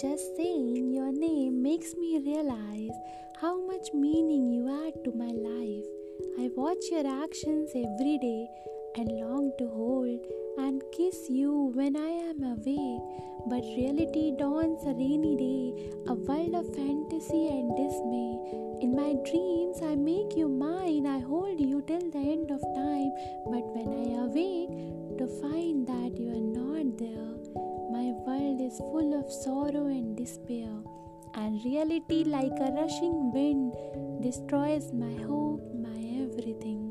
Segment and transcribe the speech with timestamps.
[0.00, 2.96] Just saying your name makes me realize
[3.42, 5.84] how much meaning you add to my life.
[6.40, 8.48] I watch your actions every day
[8.96, 10.18] and long to hold
[10.56, 13.04] and kiss you when I am awake.
[13.48, 18.38] But reality dawns a rainy day, a world of fantasy and dismay.
[18.80, 23.12] In my dreams, I make you mine, I hold you till the end of time.
[23.44, 24.72] But when I awake
[25.18, 26.51] to find that you are
[28.72, 30.70] is full of sorrow and despair.
[31.34, 33.74] And reality, like a rushing wind,
[34.22, 36.81] destroys my hope, my everything.